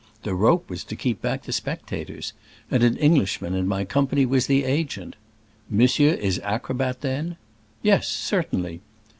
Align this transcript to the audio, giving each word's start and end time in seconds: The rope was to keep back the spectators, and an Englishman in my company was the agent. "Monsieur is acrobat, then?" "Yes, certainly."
The 0.23 0.33
rope 0.33 0.67
was 0.67 0.83
to 0.85 0.95
keep 0.95 1.21
back 1.21 1.43
the 1.43 1.53
spectators, 1.53 2.33
and 2.71 2.81
an 2.81 2.97
Englishman 2.97 3.53
in 3.53 3.67
my 3.67 3.85
company 3.85 4.25
was 4.25 4.47
the 4.47 4.63
agent. 4.63 5.15
"Monsieur 5.69 6.13
is 6.15 6.39
acrobat, 6.43 7.01
then?" 7.01 7.37
"Yes, 7.83 8.07
certainly." 8.07 8.81